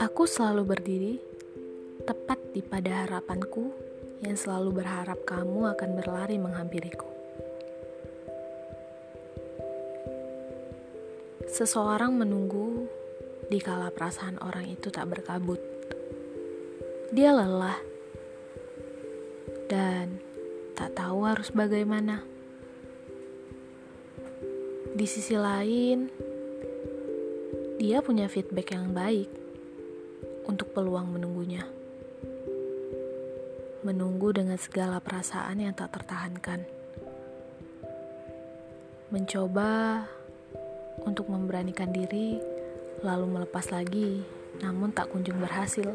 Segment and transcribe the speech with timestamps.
[0.00, 1.20] Aku selalu berdiri
[2.08, 3.68] tepat di pada harapanku
[4.24, 7.04] yang selalu berharap kamu akan berlari menghampiriku.
[11.52, 12.88] Seseorang menunggu
[13.52, 15.60] di kala perasaan orang itu tak berkabut.
[17.12, 17.76] Dia lelah
[19.68, 20.16] dan
[20.72, 22.35] tak tahu harus bagaimana.
[24.96, 26.08] Di sisi lain,
[27.76, 29.28] dia punya feedback yang baik
[30.48, 31.68] untuk peluang menunggunya.
[33.84, 36.64] Menunggu dengan segala perasaan yang tak tertahankan.
[39.12, 40.00] Mencoba
[41.04, 42.40] untuk memberanikan diri,
[43.04, 44.24] lalu melepas lagi,
[44.64, 45.92] namun tak kunjung berhasil.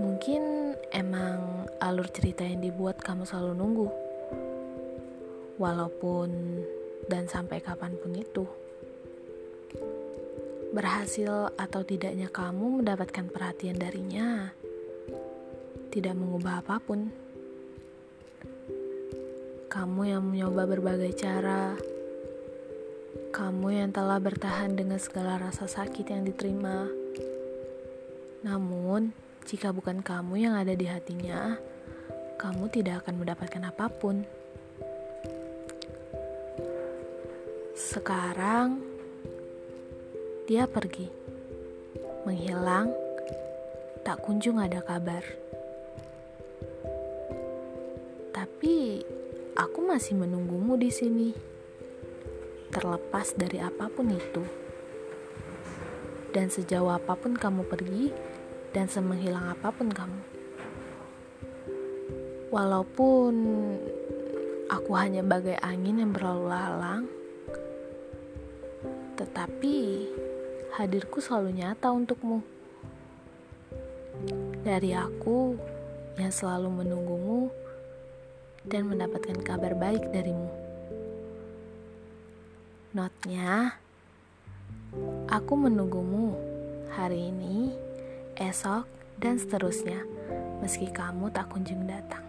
[0.00, 4.03] Mungkin emang alur cerita yang dibuat kamu selalu nunggu.
[5.60, 6.30] Walaupun
[7.06, 8.44] dan sampai kapan pun itu.
[10.74, 14.50] Berhasil atau tidaknya kamu mendapatkan perhatian darinya
[15.94, 17.06] tidak mengubah apa pun.
[19.70, 21.78] Kamu yang mencoba berbagai cara,
[23.30, 26.90] kamu yang telah bertahan dengan segala rasa sakit yang diterima.
[28.42, 29.14] Namun,
[29.46, 31.54] jika bukan kamu yang ada di hatinya,
[32.42, 34.26] kamu tidak akan mendapatkan apa pun.
[37.84, 38.80] Sekarang
[40.48, 41.04] dia pergi,
[42.24, 42.88] menghilang,
[44.00, 45.20] tak kunjung ada kabar.
[48.32, 49.04] Tapi
[49.52, 51.36] aku masih menunggumu di sini,
[52.72, 54.44] terlepas dari apa pun itu.
[56.32, 58.08] Dan sejauh apa pun kamu pergi,
[58.72, 60.20] dan semenghilang apa pun kamu.
[62.48, 63.34] Walaupun
[64.72, 67.04] aku hanya bagai angin yang berlalu lalang,
[69.24, 70.04] tetapi
[70.76, 72.44] hadirku selalu nyata untukmu.
[74.60, 75.56] Dari aku
[76.20, 77.48] yang selalu menunggumu
[78.68, 80.52] dan mendapatkan kabar baik darimu.
[82.92, 83.80] Notnya,
[85.32, 86.36] aku menunggumu
[86.92, 87.72] hari ini
[88.36, 90.04] esok, dan seterusnya,
[90.60, 92.23] meski kamu tak kunjung datang.